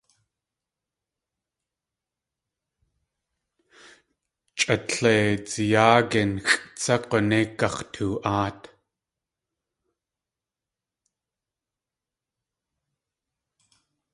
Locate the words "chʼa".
4.57-4.75